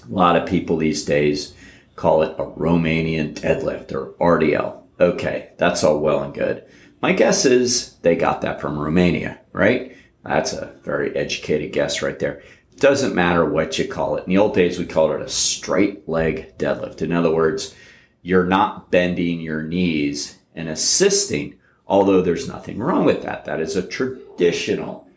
a 0.04 0.12
lot 0.12 0.36
of 0.36 0.48
people 0.48 0.78
these 0.78 1.06
days 1.06 1.54
call 1.96 2.24
it 2.24 2.36
a 2.38 2.46
Romanian 2.46 3.34
deadlift 3.34 3.92
or 3.94 4.14
RDL. 4.20 4.82
Okay, 5.00 5.52
that's 5.58 5.84
all 5.84 6.00
well 6.00 6.24
and 6.24 6.34
good. 6.34 6.66
My 7.02 7.14
guess 7.14 7.46
is 7.46 7.96
they 8.02 8.16
got 8.16 8.42
that 8.42 8.62
from 8.62 8.80
Romania, 8.80 9.40
right? 9.52 9.96
That's 10.24 10.54
a 10.54 10.74
very 10.84 11.16
educated 11.16 11.74
guess 11.74 12.02
right 12.02 12.18
there. 12.18 12.42
Doesn't 12.78 13.16
matter 13.16 13.46
what 13.46 13.78
you 13.78 13.88
call 13.88 14.18
it. 14.18 14.26
In 14.26 14.30
the 14.30 14.38
old 14.38 14.56
days, 14.56 14.80
we 14.80 14.86
called 14.86 15.12
it 15.12 15.22
a 15.22 15.30
straight 15.30 16.08
leg 16.08 16.58
deadlift. 16.58 17.02
In 17.02 17.12
other 17.12 17.34
words, 17.34 17.76
you're 18.22 18.46
not 18.46 18.90
bending 18.90 19.42
your 19.42 19.62
knees 19.62 20.40
and 20.56 20.70
assisting, 20.70 21.56
although 21.88 22.22
there's 22.22 22.48
nothing 22.48 22.80
wrong 22.80 23.06
with 23.06 23.22
that. 23.24 23.46
That 23.46 23.60
is 23.60 23.76
a 23.76 23.86
traditional 23.86 25.08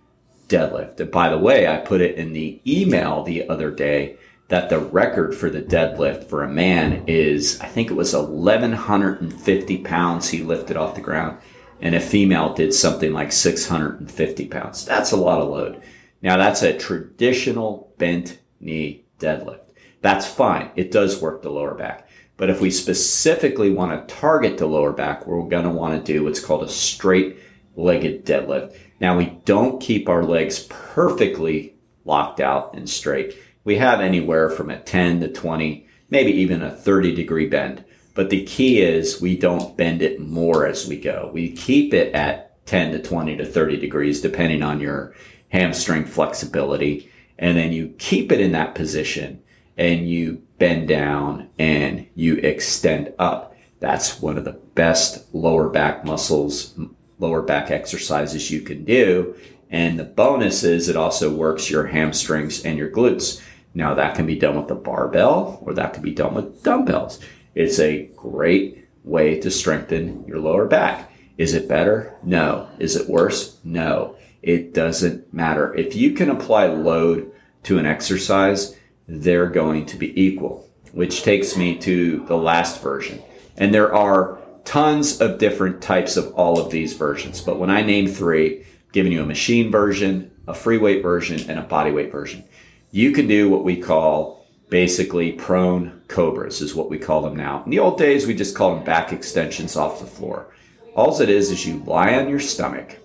deadlift. 0.48 1.00
And 1.00 1.10
by 1.10 1.28
the 1.28 1.38
way, 1.38 1.66
I 1.66 1.78
put 1.78 2.00
it 2.00 2.16
in 2.16 2.32
the 2.32 2.60
email 2.66 3.22
the 3.22 3.48
other 3.48 3.70
day 3.70 4.16
that 4.48 4.68
the 4.68 4.78
record 4.78 5.34
for 5.34 5.50
the 5.50 5.62
deadlift 5.62 6.24
for 6.24 6.42
a 6.42 6.48
man 6.48 7.04
is, 7.06 7.60
I 7.60 7.66
think 7.66 7.90
it 7.90 7.94
was 7.94 8.14
1,150 8.14 9.78
pounds 9.78 10.28
he 10.28 10.42
lifted 10.42 10.76
off 10.76 10.94
the 10.94 11.00
ground, 11.00 11.38
and 11.80 11.94
a 11.94 12.00
female 12.00 12.54
did 12.54 12.72
something 12.72 13.12
like 13.12 13.32
650 13.32 14.46
pounds. 14.48 14.84
That's 14.84 15.12
a 15.12 15.16
lot 15.16 15.40
of 15.40 15.48
load. 15.48 15.82
Now 16.22 16.36
that's 16.36 16.62
a 16.62 16.76
traditional 16.76 17.92
bent 17.98 18.38
knee 18.60 19.04
deadlift. 19.18 19.60
That's 20.00 20.26
fine. 20.26 20.70
It 20.76 20.90
does 20.90 21.20
work 21.20 21.42
the 21.42 21.50
lower 21.50 21.74
back. 21.74 22.08
But 22.36 22.50
if 22.50 22.60
we 22.60 22.70
specifically 22.70 23.70
want 23.70 24.08
to 24.08 24.14
target 24.14 24.58
the 24.58 24.66
lower 24.66 24.92
back, 24.92 25.26
we're 25.26 25.48
going 25.48 25.64
to 25.64 25.70
want 25.70 26.04
to 26.04 26.12
do 26.12 26.24
what's 26.24 26.40
called 26.40 26.62
a 26.62 26.68
straight 26.68 27.38
legged 27.76 28.26
deadlift. 28.26 28.76
Now 29.00 29.16
we 29.16 29.38
don't 29.44 29.80
keep 29.80 30.08
our 30.08 30.22
legs 30.22 30.66
perfectly 30.68 31.74
locked 32.04 32.40
out 32.40 32.74
and 32.74 32.88
straight. 32.88 33.36
We 33.64 33.76
have 33.76 34.00
anywhere 34.00 34.50
from 34.50 34.70
a 34.70 34.78
10 34.78 35.20
to 35.20 35.28
20, 35.28 35.86
maybe 36.10 36.32
even 36.32 36.62
a 36.62 36.70
30 36.70 37.14
degree 37.14 37.48
bend. 37.48 37.84
But 38.16 38.30
the 38.30 38.44
key 38.44 38.80
is 38.80 39.20
we 39.20 39.36
don't 39.36 39.76
bend 39.76 40.00
it 40.00 40.18
more 40.18 40.66
as 40.66 40.88
we 40.88 40.98
go. 40.98 41.30
We 41.32 41.52
keep 41.52 41.92
it 41.92 42.14
at 42.14 42.66
10 42.66 42.92
to 42.92 42.98
20 42.98 43.36
to 43.36 43.44
30 43.44 43.76
degrees, 43.76 44.22
depending 44.22 44.62
on 44.62 44.80
your 44.80 45.14
hamstring 45.50 46.06
flexibility. 46.06 47.10
And 47.38 47.58
then 47.58 47.72
you 47.72 47.94
keep 47.98 48.32
it 48.32 48.40
in 48.40 48.52
that 48.52 48.74
position 48.74 49.42
and 49.76 50.08
you 50.08 50.42
bend 50.58 50.88
down 50.88 51.50
and 51.58 52.06
you 52.14 52.36
extend 52.36 53.12
up. 53.18 53.54
That's 53.80 54.20
one 54.22 54.38
of 54.38 54.44
the 54.44 54.58
best 54.74 55.32
lower 55.34 55.68
back 55.68 56.06
muscles, 56.06 56.74
lower 57.18 57.42
back 57.42 57.70
exercises 57.70 58.50
you 58.50 58.62
can 58.62 58.86
do. 58.86 59.36
And 59.70 59.98
the 59.98 60.04
bonus 60.04 60.64
is 60.64 60.88
it 60.88 60.96
also 60.96 61.34
works 61.34 61.70
your 61.70 61.86
hamstrings 61.86 62.64
and 62.64 62.78
your 62.78 62.90
glutes. 62.90 63.42
Now 63.74 63.92
that 63.92 64.14
can 64.14 64.24
be 64.24 64.38
done 64.38 64.56
with 64.56 64.68
the 64.68 64.74
barbell 64.74 65.58
or 65.60 65.74
that 65.74 65.92
can 65.92 66.02
be 66.02 66.14
done 66.14 66.32
with 66.32 66.62
dumbbells. 66.62 67.20
It's 67.56 67.80
a 67.80 68.10
great 68.16 68.86
way 69.02 69.40
to 69.40 69.50
strengthen 69.50 70.26
your 70.28 70.38
lower 70.38 70.66
back. 70.66 71.10
Is 71.38 71.54
it 71.54 71.66
better? 71.66 72.14
No. 72.22 72.68
Is 72.78 72.96
it 72.96 73.08
worse? 73.08 73.58
No. 73.64 74.16
It 74.42 74.74
doesn't 74.74 75.32
matter. 75.32 75.74
If 75.74 75.96
you 75.96 76.12
can 76.12 76.28
apply 76.28 76.66
load 76.66 77.32
to 77.62 77.78
an 77.78 77.86
exercise, 77.86 78.76
they're 79.08 79.48
going 79.48 79.86
to 79.86 79.96
be 79.96 80.20
equal, 80.20 80.68
which 80.92 81.22
takes 81.22 81.56
me 81.56 81.78
to 81.78 82.26
the 82.26 82.36
last 82.36 82.82
version. 82.82 83.22
And 83.56 83.72
there 83.72 83.94
are 83.94 84.38
tons 84.66 85.22
of 85.22 85.38
different 85.38 85.80
types 85.80 86.18
of 86.18 86.34
all 86.34 86.60
of 86.60 86.70
these 86.70 86.92
versions. 86.92 87.40
But 87.40 87.58
when 87.58 87.70
I 87.70 87.80
name 87.80 88.06
three, 88.06 88.58
I'm 88.58 88.66
giving 88.92 89.12
you 89.12 89.22
a 89.22 89.26
machine 89.26 89.70
version, 89.70 90.30
a 90.46 90.52
free 90.52 90.76
weight 90.76 91.02
version, 91.02 91.48
and 91.48 91.58
a 91.58 91.62
body 91.62 91.90
weight 91.90 92.12
version, 92.12 92.44
you 92.90 93.12
can 93.12 93.26
do 93.26 93.48
what 93.48 93.64
we 93.64 93.76
call 93.78 94.45
basically 94.68 95.32
prone 95.32 96.02
cobras 96.08 96.60
is 96.60 96.74
what 96.74 96.90
we 96.90 96.98
call 96.98 97.22
them 97.22 97.36
now. 97.36 97.62
In 97.64 97.70
the 97.70 97.78
old 97.78 97.98
days, 97.98 98.26
we 98.26 98.34
just 98.34 98.56
called 98.56 98.78
them 98.78 98.84
back 98.84 99.12
extensions 99.12 99.76
off 99.76 100.00
the 100.00 100.06
floor. 100.06 100.52
All 100.94 101.20
it 101.20 101.28
is 101.28 101.50
is 101.50 101.66
you 101.66 101.78
lie 101.84 102.14
on 102.14 102.28
your 102.28 102.40
stomach, 102.40 102.98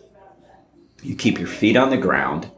you 1.04 1.16
keep 1.16 1.40
your 1.40 1.48
feet 1.48 1.76
on 1.76 1.90
the 1.90 1.98
ground. 1.98 2.50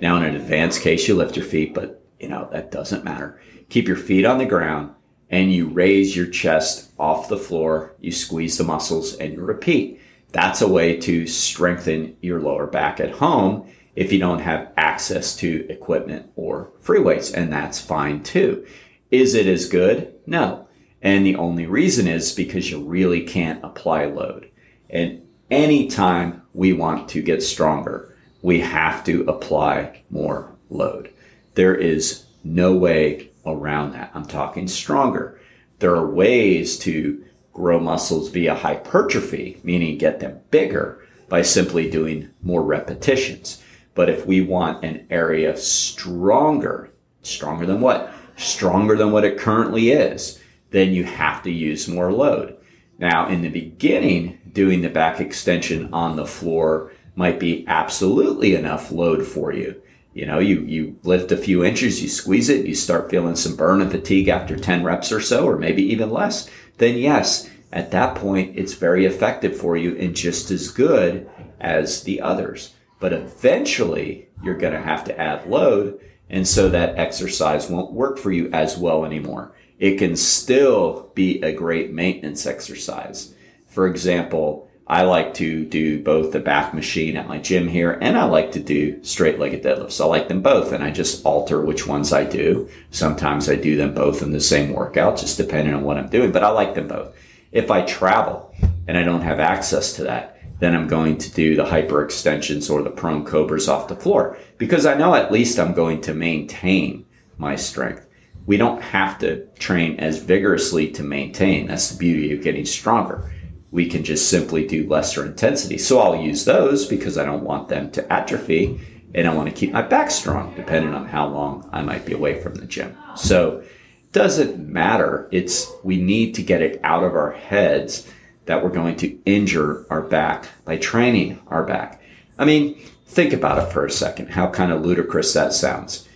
Now, 0.00 0.16
in 0.16 0.24
an 0.24 0.36
advanced 0.36 0.82
case, 0.82 1.08
you 1.08 1.14
lift 1.14 1.36
your 1.36 1.46
feet, 1.46 1.74
but 1.74 2.04
you 2.20 2.28
know, 2.28 2.48
that 2.52 2.70
doesn't 2.70 3.04
matter. 3.04 3.40
Keep 3.68 3.88
your 3.88 3.96
feet 3.96 4.24
on 4.24 4.38
the 4.38 4.46
ground 4.46 4.94
and 5.30 5.52
you 5.52 5.68
raise 5.68 6.14
your 6.14 6.26
chest 6.26 6.90
off 6.98 7.28
the 7.28 7.36
floor. 7.36 7.94
You 8.00 8.12
squeeze 8.12 8.58
the 8.58 8.64
muscles 8.64 9.14
and 9.16 9.32
you 9.32 9.40
repeat. 9.40 10.00
That's 10.32 10.60
a 10.60 10.68
way 10.68 10.96
to 10.98 11.26
strengthen 11.26 12.16
your 12.20 12.40
lower 12.40 12.66
back 12.66 13.00
at 13.00 13.12
home 13.12 13.70
if 13.96 14.12
you 14.12 14.18
don't 14.18 14.40
have 14.40 14.72
access 14.76 15.36
to 15.36 15.66
equipment 15.68 16.30
or 16.36 16.70
free 16.80 17.00
weights, 17.00 17.30
and 17.30 17.52
that's 17.52 17.80
fine 17.80 18.22
too. 18.22 18.66
Is 19.10 19.34
it 19.34 19.46
as 19.46 19.68
good? 19.68 20.14
No. 20.26 20.68
And 21.00 21.24
the 21.24 21.36
only 21.36 21.66
reason 21.66 22.08
is 22.08 22.32
because 22.32 22.70
you 22.70 22.82
really 22.82 23.22
can't 23.22 23.62
apply 23.62 24.06
load. 24.06 24.50
And 24.88 25.22
anytime 25.50 26.42
we 26.54 26.72
want 26.72 27.08
to 27.10 27.22
get 27.22 27.42
stronger, 27.42 28.16
we 28.42 28.60
have 28.60 29.04
to 29.04 29.22
apply 29.28 30.02
more 30.10 30.56
load. 30.70 31.12
There 31.54 31.74
is 31.74 32.24
no 32.42 32.74
way 32.74 33.30
around 33.46 33.92
that. 33.92 34.10
I'm 34.14 34.26
talking 34.26 34.66
stronger. 34.66 35.40
There 35.78 35.94
are 35.94 36.10
ways 36.10 36.78
to 36.80 37.24
grow 37.52 37.78
muscles 37.78 38.30
via 38.30 38.54
hypertrophy, 38.54 39.60
meaning 39.62 39.98
get 39.98 40.20
them 40.20 40.40
bigger 40.50 41.06
by 41.28 41.42
simply 41.42 41.88
doing 41.90 42.30
more 42.42 42.62
repetitions. 42.62 43.62
But 43.94 44.08
if 44.08 44.26
we 44.26 44.40
want 44.40 44.84
an 44.84 45.06
area 45.10 45.56
stronger, 45.56 46.90
stronger 47.22 47.66
than 47.66 47.80
what? 47.80 48.12
Stronger 48.36 48.96
than 48.96 49.12
what 49.12 49.24
it 49.24 49.38
currently 49.38 49.90
is, 49.90 50.40
then 50.70 50.92
you 50.92 51.04
have 51.04 51.42
to 51.44 51.50
use 51.50 51.86
more 51.86 52.12
load. 52.12 52.56
Now, 52.98 53.28
in 53.28 53.42
the 53.42 53.48
beginning, 53.48 54.40
doing 54.52 54.82
the 54.82 54.88
back 54.88 55.20
extension 55.20 55.92
on 55.92 56.16
the 56.16 56.26
floor 56.26 56.92
might 57.16 57.38
be 57.38 57.64
absolutely 57.68 58.54
enough 58.54 58.90
load 58.90 59.24
for 59.24 59.52
you. 59.52 59.80
You 60.12 60.26
know, 60.26 60.38
you, 60.38 60.60
you 60.60 60.96
lift 61.02 61.32
a 61.32 61.36
few 61.36 61.64
inches, 61.64 62.02
you 62.02 62.08
squeeze 62.08 62.48
it, 62.48 62.66
you 62.66 62.74
start 62.74 63.10
feeling 63.10 63.34
some 63.34 63.56
burn 63.56 63.80
and 63.80 63.90
fatigue 63.90 64.28
after 64.28 64.56
10 64.56 64.84
reps 64.84 65.10
or 65.10 65.20
so, 65.20 65.44
or 65.44 65.56
maybe 65.58 65.82
even 65.82 66.10
less. 66.10 66.48
Then 66.78 66.96
yes, 66.96 67.50
at 67.72 67.90
that 67.90 68.14
point, 68.14 68.56
it's 68.56 68.74
very 68.74 69.06
effective 69.06 69.56
for 69.56 69.76
you 69.76 69.96
and 69.96 70.14
just 70.14 70.52
as 70.52 70.68
good 70.68 71.28
as 71.60 72.04
the 72.04 72.20
others. 72.20 72.74
But 73.04 73.12
eventually, 73.12 74.28
you're 74.42 74.56
going 74.56 74.72
to 74.72 74.80
have 74.80 75.04
to 75.04 75.20
add 75.20 75.46
load. 75.46 76.00
And 76.30 76.48
so 76.48 76.70
that 76.70 76.96
exercise 76.98 77.68
won't 77.68 77.92
work 77.92 78.16
for 78.16 78.32
you 78.32 78.48
as 78.50 78.78
well 78.78 79.04
anymore. 79.04 79.52
It 79.78 79.98
can 79.98 80.16
still 80.16 81.10
be 81.14 81.42
a 81.42 81.52
great 81.52 81.92
maintenance 81.92 82.46
exercise. 82.46 83.34
For 83.66 83.86
example, 83.86 84.70
I 84.86 85.02
like 85.02 85.34
to 85.34 85.66
do 85.66 86.02
both 86.02 86.32
the 86.32 86.40
back 86.40 86.72
machine 86.72 87.18
at 87.18 87.28
my 87.28 87.36
gym 87.36 87.68
here 87.68 87.98
and 88.00 88.16
I 88.16 88.24
like 88.24 88.52
to 88.52 88.60
do 88.60 89.04
straight 89.04 89.38
legged 89.38 89.62
deadlifts. 89.62 90.00
I 90.00 90.06
like 90.06 90.28
them 90.28 90.40
both 90.40 90.72
and 90.72 90.82
I 90.82 90.90
just 90.90 91.26
alter 91.26 91.60
which 91.60 91.86
ones 91.86 92.10
I 92.10 92.24
do. 92.24 92.70
Sometimes 92.90 93.50
I 93.50 93.56
do 93.56 93.76
them 93.76 93.92
both 93.92 94.22
in 94.22 94.30
the 94.30 94.40
same 94.40 94.72
workout, 94.72 95.18
just 95.18 95.36
depending 95.36 95.74
on 95.74 95.82
what 95.82 95.98
I'm 95.98 96.08
doing, 96.08 96.32
but 96.32 96.42
I 96.42 96.48
like 96.48 96.74
them 96.74 96.88
both. 96.88 97.14
If 97.52 97.70
I 97.70 97.82
travel 97.82 98.54
and 98.88 98.96
I 98.96 99.02
don't 99.02 99.20
have 99.20 99.40
access 99.40 99.92
to 99.96 100.04
that, 100.04 100.33
then 100.58 100.74
I'm 100.74 100.88
going 100.88 101.18
to 101.18 101.32
do 101.32 101.56
the 101.56 101.64
hyper 101.64 102.04
extensions 102.04 102.70
or 102.70 102.82
the 102.82 102.90
prone 102.90 103.24
cobras 103.24 103.68
off 103.68 103.88
the 103.88 103.96
floor 103.96 104.38
because 104.58 104.86
I 104.86 104.94
know 104.94 105.14
at 105.14 105.32
least 105.32 105.58
I'm 105.58 105.74
going 105.74 106.00
to 106.02 106.14
maintain 106.14 107.06
my 107.38 107.56
strength. 107.56 108.06
We 108.46 108.56
don't 108.56 108.82
have 108.82 109.18
to 109.20 109.46
train 109.58 109.98
as 109.98 110.18
vigorously 110.18 110.90
to 110.92 111.02
maintain. 111.02 111.66
That's 111.66 111.90
the 111.90 111.98
beauty 111.98 112.32
of 112.32 112.42
getting 112.42 112.66
stronger 112.66 113.30
we 113.74 113.88
can 113.88 114.04
just 114.04 114.30
simply 114.30 114.64
do 114.64 114.86
lesser 114.86 115.26
intensity. 115.26 115.78
So 115.78 115.98
I'll 115.98 116.22
use 116.22 116.44
those 116.44 116.86
because 116.86 117.18
I 117.18 117.24
don't 117.24 117.42
want 117.42 117.68
them 117.68 117.90
to 117.90 118.12
atrophy 118.12 118.80
and 119.16 119.26
I 119.26 119.34
want 119.34 119.48
to 119.48 119.54
keep 119.54 119.72
my 119.72 119.82
back 119.82 120.12
strong 120.12 120.54
depending 120.54 120.94
on 120.94 121.06
how 121.06 121.26
long 121.26 121.68
I 121.72 121.82
might 121.82 122.06
be 122.06 122.12
away 122.12 122.40
from 122.40 122.54
the 122.54 122.66
gym. 122.66 122.96
So 123.16 123.64
it 123.64 124.12
doesn't 124.12 124.60
matter. 124.60 125.28
It's 125.32 125.72
we 125.82 126.00
need 126.00 126.36
to 126.36 126.42
get 126.44 126.62
it 126.62 126.80
out 126.84 127.02
of 127.02 127.16
our 127.16 127.32
heads 127.32 128.08
that 128.46 128.62
we're 128.62 128.70
going 128.70 128.96
to 128.96 129.18
injure 129.24 129.86
our 129.90 130.02
back 130.02 130.48
by 130.64 130.76
training 130.76 131.40
our 131.48 131.64
back. 131.64 132.00
I 132.38 132.44
mean, 132.44 132.76
think 133.06 133.32
about 133.32 133.58
it 133.58 133.72
for 133.72 133.86
a 133.86 133.90
second, 133.90 134.30
how 134.30 134.50
kind 134.50 134.72
of 134.72 134.84
ludicrous 134.84 135.32
that 135.34 135.52
sounds. 135.52 136.08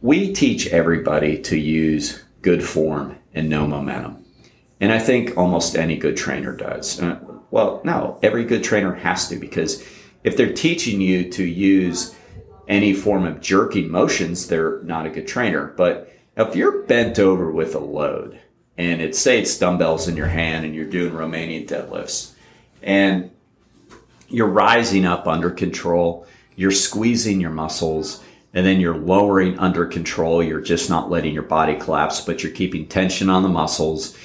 We 0.00 0.32
teach 0.32 0.66
everybody 0.68 1.40
to 1.42 1.56
use 1.56 2.22
good 2.42 2.64
form 2.64 3.18
and 3.32 3.48
no 3.48 3.66
momentum. 3.66 4.24
And 4.80 4.92
I 4.92 4.98
think 4.98 5.36
almost 5.36 5.76
any 5.76 5.96
good 5.96 6.16
trainer 6.16 6.54
does. 6.54 7.00
Uh, 7.00 7.18
well, 7.50 7.80
no, 7.84 8.18
every 8.22 8.44
good 8.44 8.64
trainer 8.64 8.94
has 8.94 9.28
to 9.28 9.36
because 9.36 9.82
if 10.24 10.36
they're 10.36 10.52
teaching 10.52 11.00
you 11.00 11.30
to 11.30 11.44
use 11.44 12.14
any 12.68 12.92
form 12.92 13.24
of 13.24 13.40
jerking 13.40 13.90
motions, 13.90 14.48
they're 14.48 14.82
not 14.82 15.06
a 15.06 15.10
good 15.10 15.28
trainer. 15.28 15.72
But 15.76 16.12
if 16.36 16.56
you're 16.56 16.82
bent 16.82 17.18
over 17.18 17.50
with 17.50 17.74
a 17.74 17.80
load 17.80 18.40
and 18.76 19.00
it's 19.00 19.18
say 19.18 19.40
it's 19.40 19.58
dumbbells 19.58 20.08
in 20.08 20.16
your 20.16 20.28
hand 20.28 20.64
and 20.64 20.74
you're 20.74 20.84
doing 20.84 21.12
Romanian 21.12 21.66
deadlifts 21.66 22.32
and 22.82 23.30
you're 24.28 24.48
rising 24.48 25.04
up 25.04 25.26
under 25.26 25.50
control, 25.50 26.26
you're 26.56 26.70
squeezing 26.70 27.40
your 27.40 27.50
muscles, 27.50 28.22
and 28.52 28.66
then 28.66 28.80
you're 28.80 28.96
lowering 28.96 29.58
under 29.58 29.86
control. 29.86 30.42
You're 30.42 30.60
just 30.60 30.90
not 30.90 31.10
letting 31.10 31.34
your 31.34 31.42
body 31.42 31.76
collapse, 31.76 32.20
but 32.20 32.42
you're 32.42 32.52
keeping 32.52 32.86
tension 32.86 33.30
on 33.30 33.42
the 33.42 33.48
muscles 33.48 34.16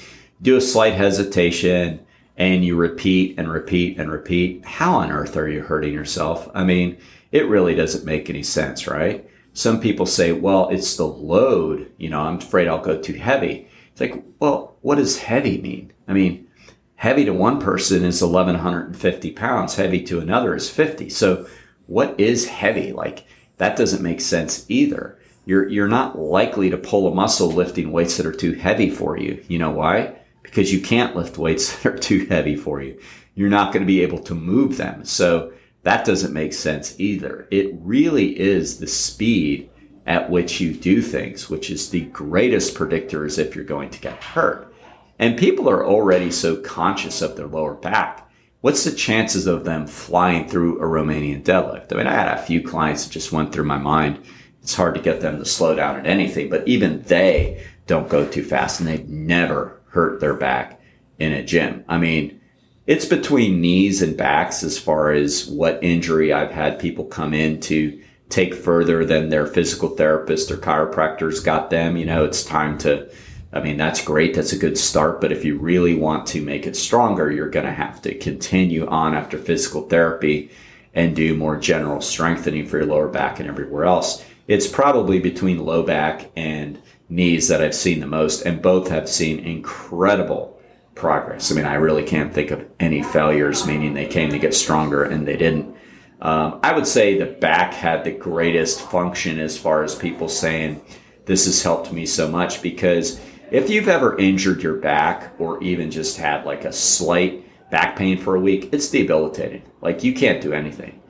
do 0.42 0.56
a 0.56 0.60
slight 0.60 0.94
hesitation 0.94 2.04
and 2.36 2.64
you 2.64 2.76
repeat 2.76 3.38
and 3.38 3.50
repeat 3.50 3.98
and 3.98 4.10
repeat, 4.10 4.64
how 4.64 4.94
on 4.94 5.10
earth 5.10 5.36
are 5.36 5.48
you 5.48 5.60
hurting 5.60 5.92
yourself? 5.92 6.48
I 6.54 6.64
mean, 6.64 6.96
it 7.32 7.46
really 7.48 7.74
doesn't 7.74 8.06
make 8.06 8.30
any 8.30 8.42
sense, 8.42 8.86
right? 8.86 9.28
Some 9.52 9.80
people 9.80 10.06
say, 10.06 10.32
well, 10.32 10.68
it's 10.70 10.96
the 10.96 11.06
load. 11.06 11.90
You 11.98 12.08
know, 12.08 12.20
I'm 12.20 12.38
afraid 12.38 12.68
I'll 12.68 12.82
go 12.82 12.98
too 12.98 13.14
heavy. 13.14 13.68
It's 14.00 14.14
like, 14.14 14.24
well, 14.38 14.76
what 14.80 14.96
does 14.96 15.18
heavy 15.18 15.60
mean? 15.60 15.92
I 16.08 16.12
mean, 16.12 16.48
heavy 16.96 17.24
to 17.24 17.32
one 17.32 17.60
person 17.60 18.04
is 18.04 18.22
1150 18.22 19.32
pounds. 19.32 19.76
Heavy 19.76 20.02
to 20.04 20.20
another 20.20 20.54
is 20.54 20.70
50. 20.70 21.08
So 21.10 21.46
what 21.86 22.18
is 22.18 22.48
heavy? 22.48 22.92
Like 22.92 23.26
that 23.58 23.76
doesn't 23.76 24.02
make 24.02 24.20
sense 24.20 24.64
either. 24.68 25.18
You're, 25.44 25.68
you're 25.68 25.88
not 25.88 26.18
likely 26.18 26.70
to 26.70 26.76
pull 26.76 27.08
a 27.08 27.14
muscle 27.14 27.50
lifting 27.50 27.92
weights 27.92 28.16
that 28.16 28.26
are 28.26 28.32
too 28.32 28.52
heavy 28.52 28.90
for 28.90 29.18
you. 29.18 29.44
You 29.48 29.58
know 29.58 29.70
why? 29.70 30.16
because 30.42 30.72
you 30.72 30.80
can't 30.80 31.16
lift 31.16 31.38
weights 31.38 31.76
that 31.82 31.94
are 31.94 31.98
too 31.98 32.26
heavy 32.26 32.56
for 32.56 32.82
you. 32.82 33.00
You're 33.34 33.48
not 33.48 33.72
going 33.72 33.82
to 33.82 33.86
be 33.86 34.02
able 34.02 34.18
to 34.24 34.34
move 34.34 34.76
them. 34.76 35.04
So 35.04 35.52
that 35.82 36.04
doesn't 36.04 36.34
make 36.34 36.52
sense 36.52 36.98
either. 36.98 37.48
It 37.50 37.70
really 37.80 38.38
is 38.38 38.78
the 38.78 38.86
speed 38.86 39.69
at 40.06 40.30
which 40.30 40.60
you 40.60 40.72
do 40.72 41.02
things, 41.02 41.48
which 41.48 41.70
is 41.70 41.90
the 41.90 42.06
greatest 42.06 42.74
predictor 42.74 43.24
as 43.24 43.38
if 43.38 43.54
you're 43.54 43.64
going 43.64 43.90
to 43.90 44.00
get 44.00 44.22
hurt. 44.22 44.72
And 45.18 45.38
people 45.38 45.68
are 45.68 45.86
already 45.86 46.30
so 46.30 46.56
conscious 46.56 47.20
of 47.20 47.36
their 47.36 47.46
lower 47.46 47.74
back. 47.74 48.28
What's 48.62 48.84
the 48.84 48.92
chances 48.92 49.46
of 49.46 49.64
them 49.64 49.86
flying 49.86 50.48
through 50.48 50.80
a 50.80 50.84
Romanian 50.84 51.42
deadlift? 51.42 51.92
I 51.92 51.96
mean, 51.96 52.06
I 52.06 52.12
had 52.12 52.38
a 52.38 52.42
few 52.42 52.62
clients 52.62 53.04
that 53.04 53.12
just 53.12 53.32
went 53.32 53.52
through 53.52 53.64
my 53.64 53.78
mind. 53.78 54.18
It's 54.62 54.74
hard 54.74 54.94
to 54.94 55.00
get 55.00 55.20
them 55.20 55.38
to 55.38 55.44
slow 55.44 55.74
down 55.74 55.96
at 55.96 56.06
anything, 56.06 56.50
but 56.50 56.66
even 56.66 57.02
they 57.02 57.66
don't 57.86 58.08
go 58.08 58.26
too 58.26 58.44
fast 58.44 58.80
and 58.80 58.88
they've 58.88 59.08
never 59.08 59.80
hurt 59.88 60.20
their 60.20 60.34
back 60.34 60.80
in 61.18 61.32
a 61.32 61.42
gym. 61.42 61.84
I 61.88 61.98
mean, 61.98 62.40
it's 62.86 63.06
between 63.06 63.60
knees 63.60 64.02
and 64.02 64.16
backs 64.16 64.62
as 64.62 64.78
far 64.78 65.12
as 65.12 65.46
what 65.46 65.82
injury 65.82 66.32
I've 66.32 66.50
had 66.50 66.78
people 66.78 67.04
come 67.04 67.34
in 67.34 67.60
to 67.62 68.00
take 68.30 68.54
further 68.54 69.04
than 69.04 69.28
their 69.28 69.46
physical 69.46 69.90
therapist 69.90 70.50
or 70.50 70.56
chiropractors 70.56 71.44
got 71.44 71.68
them. 71.68 71.96
You 71.96 72.06
know, 72.06 72.24
it's 72.24 72.44
time 72.44 72.78
to, 72.78 73.10
I 73.52 73.60
mean, 73.60 73.76
that's 73.76 74.02
great. 74.02 74.34
That's 74.34 74.52
a 74.52 74.58
good 74.58 74.78
start. 74.78 75.20
But 75.20 75.32
if 75.32 75.44
you 75.44 75.58
really 75.58 75.94
want 75.94 76.26
to 76.28 76.40
make 76.40 76.66
it 76.66 76.76
stronger, 76.76 77.30
you're 77.30 77.50
going 77.50 77.66
to 77.66 77.72
have 77.72 78.00
to 78.02 78.14
continue 78.14 78.86
on 78.86 79.14
after 79.14 79.36
physical 79.36 79.82
therapy 79.82 80.50
and 80.94 81.14
do 81.14 81.36
more 81.36 81.56
general 81.56 82.00
strengthening 82.00 82.66
for 82.66 82.78
your 82.78 82.86
lower 82.86 83.08
back 83.08 83.40
and 83.40 83.48
everywhere 83.48 83.84
else. 83.84 84.24
It's 84.48 84.66
probably 84.66 85.20
between 85.20 85.64
low 85.64 85.82
back 85.82 86.30
and 86.36 86.80
knees 87.08 87.48
that 87.48 87.60
I've 87.60 87.74
seen 87.74 88.00
the 88.00 88.06
most, 88.06 88.42
and 88.42 88.62
both 88.62 88.88
have 88.88 89.08
seen 89.08 89.40
incredible 89.40 90.60
progress. 90.94 91.50
I 91.50 91.54
mean, 91.54 91.64
I 91.64 91.74
really 91.74 92.04
can't 92.04 92.32
think 92.32 92.50
of 92.50 92.64
any 92.78 93.02
failures, 93.02 93.66
meaning 93.66 93.94
they 93.94 94.06
came 94.06 94.30
to 94.30 94.38
get 94.38 94.54
stronger 94.54 95.04
and 95.04 95.26
they 95.26 95.36
didn't. 95.36 95.74
Um, 96.22 96.60
I 96.62 96.74
would 96.74 96.86
say 96.86 97.18
the 97.18 97.26
back 97.26 97.72
had 97.72 98.04
the 98.04 98.12
greatest 98.12 98.80
function 98.80 99.38
as 99.38 99.56
far 99.56 99.82
as 99.82 99.94
people 99.94 100.28
saying, 100.28 100.82
This 101.24 101.46
has 101.46 101.62
helped 101.62 101.92
me 101.92 102.06
so 102.06 102.28
much 102.28 102.62
because 102.62 103.20
if 103.50 103.70
you've 103.70 103.88
ever 103.88 104.18
injured 104.18 104.62
your 104.62 104.76
back 104.76 105.32
or 105.38 105.62
even 105.62 105.90
just 105.90 106.18
had 106.18 106.44
like 106.44 106.64
a 106.64 106.72
slight 106.72 107.44
back 107.70 107.96
pain 107.96 108.18
for 108.18 108.36
a 108.36 108.40
week, 108.40 108.68
it's 108.72 108.90
debilitating. 108.90 109.62
Like 109.80 110.04
you 110.04 110.12
can't 110.12 110.42
do 110.42 110.52
anything. 110.52 111.00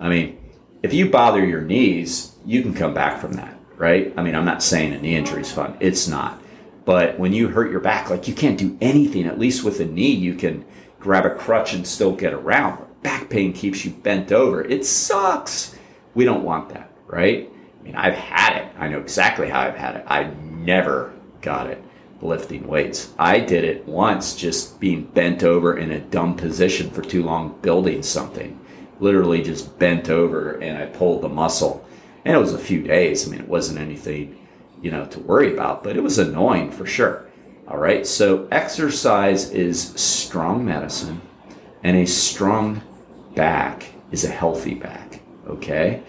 I 0.00 0.08
mean, 0.08 0.38
if 0.82 0.92
you 0.92 1.10
bother 1.10 1.44
your 1.44 1.60
knees, 1.60 2.34
you 2.44 2.62
can 2.62 2.74
come 2.74 2.94
back 2.94 3.20
from 3.20 3.32
that 3.34 3.54
right? 3.76 4.12
I 4.16 4.22
mean, 4.22 4.34
I'm 4.34 4.44
not 4.44 4.62
saying 4.62 4.92
a 4.92 5.00
knee 5.00 5.16
injury 5.16 5.42
is 5.42 5.52
fun. 5.52 5.76
It's 5.80 6.06
not. 6.08 6.40
But 6.84 7.18
when 7.18 7.32
you 7.32 7.48
hurt 7.48 7.70
your 7.70 7.80
back, 7.80 8.10
like 8.10 8.28
you 8.28 8.34
can't 8.34 8.58
do 8.58 8.76
anything. 8.80 9.26
At 9.26 9.38
least 9.38 9.64
with 9.64 9.80
a 9.80 9.84
knee, 9.84 10.12
you 10.12 10.34
can 10.34 10.64
grab 11.00 11.24
a 11.24 11.34
crutch 11.34 11.72
and 11.72 11.86
still 11.86 12.14
get 12.14 12.32
around. 12.32 12.84
Back 13.04 13.30
pain 13.30 13.52
keeps 13.52 13.84
you 13.84 13.92
bent 13.92 14.32
over. 14.32 14.64
It 14.64 14.84
sucks. 14.84 15.76
We 16.14 16.24
don't 16.24 16.42
want 16.42 16.70
that, 16.70 16.90
right? 17.06 17.48
I 17.80 17.84
mean, 17.84 17.94
I've 17.94 18.14
had 18.14 18.56
it. 18.56 18.72
I 18.78 18.88
know 18.88 18.98
exactly 18.98 19.48
how 19.48 19.60
I've 19.60 19.76
had 19.76 19.96
it. 19.96 20.04
I 20.08 20.24
never 20.24 21.12
got 21.40 21.68
it 21.68 21.84
lifting 22.22 22.66
weights. 22.66 23.12
I 23.18 23.38
did 23.40 23.64
it 23.64 23.86
once 23.86 24.34
just 24.34 24.80
being 24.80 25.04
bent 25.04 25.44
over 25.44 25.76
in 25.76 25.92
a 25.92 26.00
dumb 26.00 26.34
position 26.34 26.90
for 26.90 27.02
too 27.02 27.22
long 27.22 27.58
building 27.60 28.02
something. 28.02 28.58
Literally 29.00 29.42
just 29.42 29.78
bent 29.78 30.08
over 30.08 30.52
and 30.62 30.78
I 30.78 30.86
pulled 30.86 31.20
the 31.20 31.28
muscle 31.28 31.86
and 32.24 32.34
it 32.34 32.40
was 32.40 32.54
a 32.54 32.58
few 32.58 32.80
days. 32.80 33.28
I 33.28 33.30
mean, 33.30 33.40
it 33.40 33.48
wasn't 33.48 33.80
anything, 33.80 34.38
you 34.80 34.90
know, 34.90 35.04
to 35.04 35.20
worry 35.20 35.52
about, 35.52 35.84
but 35.84 35.96
it 35.96 36.02
was 36.02 36.18
annoying 36.18 36.70
for 36.70 36.86
sure. 36.86 37.26
All 37.68 37.76
right. 37.76 38.06
So 38.06 38.48
exercise 38.50 39.50
is 39.50 39.90
strong 40.00 40.64
medicine 40.64 41.20
and 41.82 41.98
a 41.98 42.06
strong 42.06 42.80
back 43.34 43.86
is 44.10 44.24
a 44.24 44.28
healthy 44.28 44.74
back. 44.74 45.20
Okay. 45.46 46.02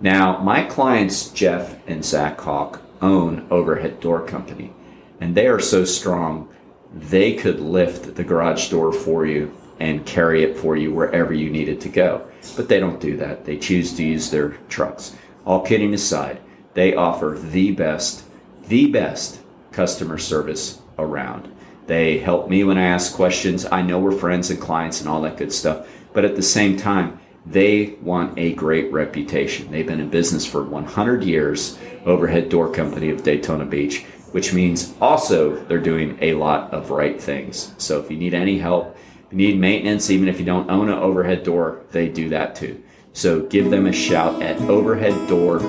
Now, 0.00 0.38
my 0.38 0.64
clients, 0.64 1.30
Jeff 1.30 1.76
and 1.86 2.04
Zach 2.04 2.40
Hock, 2.40 2.82
own 3.00 3.46
Overhead 3.50 4.00
Door 4.00 4.26
Company, 4.26 4.72
and 5.20 5.34
they 5.34 5.46
are 5.46 5.60
so 5.60 5.84
strong 5.84 6.48
they 6.94 7.34
could 7.34 7.60
lift 7.60 8.16
the 8.16 8.24
garage 8.24 8.68
door 8.68 8.92
for 8.92 9.24
you 9.24 9.56
and 9.80 10.04
carry 10.04 10.42
it 10.42 10.58
for 10.58 10.76
you 10.76 10.92
wherever 10.92 11.32
you 11.32 11.50
need 11.50 11.68
it 11.68 11.80
to 11.80 11.88
go. 11.88 12.26
But 12.56 12.68
they 12.68 12.80
don't 12.80 13.00
do 13.00 13.16
that. 13.16 13.44
They 13.44 13.56
choose 13.56 13.94
to 13.94 14.04
use 14.04 14.30
their 14.30 14.50
trucks 14.68 15.16
all 15.44 15.60
kidding 15.62 15.94
aside, 15.94 16.40
they 16.74 16.94
offer 16.94 17.36
the 17.38 17.72
best, 17.72 18.24
the 18.68 18.90
best 18.90 19.40
customer 19.72 20.18
service 20.18 20.80
around. 20.98 21.52
They 21.86 22.18
help 22.18 22.48
me 22.48 22.64
when 22.64 22.78
I 22.78 22.84
ask 22.84 23.14
questions. 23.14 23.66
I 23.66 23.82
know 23.82 23.98
we're 23.98 24.12
friends 24.12 24.50
and 24.50 24.60
clients 24.60 25.00
and 25.00 25.08
all 25.08 25.22
that 25.22 25.36
good 25.36 25.52
stuff, 25.52 25.88
but 26.12 26.24
at 26.24 26.36
the 26.36 26.42
same 26.42 26.76
time, 26.76 27.18
they 27.44 27.96
want 28.02 28.38
a 28.38 28.52
great 28.54 28.92
reputation. 28.92 29.70
They've 29.70 29.86
been 29.86 30.00
in 30.00 30.10
business 30.10 30.46
for 30.46 30.62
100 30.62 31.24
years, 31.24 31.78
Overhead 32.04 32.48
Door 32.48 32.72
Company 32.72 33.10
of 33.10 33.22
Daytona 33.22 33.64
Beach, 33.64 34.04
which 34.30 34.52
means 34.52 34.94
also 35.00 35.56
they're 35.64 35.78
doing 35.78 36.18
a 36.20 36.34
lot 36.34 36.72
of 36.72 36.90
right 36.90 37.20
things. 37.20 37.74
So 37.78 38.00
if 38.00 38.10
you 38.10 38.16
need 38.16 38.34
any 38.34 38.58
help, 38.58 38.96
you 39.30 39.36
need 39.36 39.58
maintenance, 39.58 40.10
even 40.10 40.28
if 40.28 40.38
you 40.38 40.46
don't 40.46 40.70
own 40.70 40.88
an 40.88 40.98
overhead 40.98 41.42
door, 41.42 41.82
they 41.90 42.08
do 42.08 42.28
that 42.28 42.54
too. 42.54 42.82
So 43.12 43.42
give 43.46 43.70
them 43.70 43.86
a 43.86 43.92
shout 43.92 44.40
at 44.42 44.60
Overhead 44.62 45.28
Door 45.28 45.60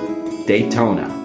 Daytona 0.46 1.24